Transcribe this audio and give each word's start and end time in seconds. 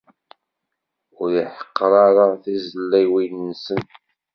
Ur 1.21 1.29
iḥeqqer 1.43 1.91
ara 2.07 2.25
tiẓilliwin-nsen. 2.43 3.81